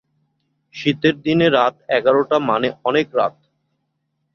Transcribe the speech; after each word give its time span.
শীতের 0.75 1.15
দিনে 1.21 1.47
রাত 1.49 1.75
এগারটা 1.89 2.37
মানে 2.49 2.67
অনেক 2.83 3.07
রাত। 3.15 3.35